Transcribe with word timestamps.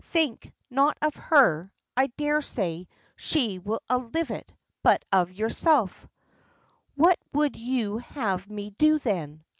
"Think 0.05 0.51
not 0.71 0.97
of 1.03 1.13
her 1.15 1.71
I 1.95 2.07
daresay 2.17 2.87
she 3.15 3.59
will 3.59 3.81
outlive 3.91 4.31
it 4.31 4.51
but 4.81 5.05
of 5.13 5.31
yourself." 5.31 6.07
"What 6.95 7.19
would 7.33 7.55
you 7.55 7.99
have 7.99 8.49
me 8.49 8.71
do 8.71 8.97
then?" 8.97 9.43